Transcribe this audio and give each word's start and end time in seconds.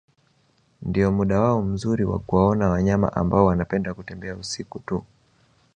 Ndio 0.81 1.11
muda 1.11 1.41
wao 1.41 1.61
mzuri 1.61 2.03
wa 2.05 2.19
kuwaona 2.19 2.69
wanyama 2.69 3.13
ambao 3.13 3.45
wanapenda 3.45 3.93
kutembea 3.93 4.35
usiku 4.35 4.79
tu 4.79 5.03